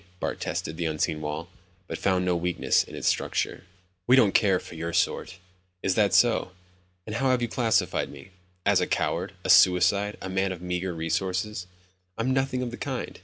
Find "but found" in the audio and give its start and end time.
1.87-2.25